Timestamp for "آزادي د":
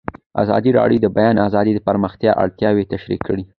1.47-1.79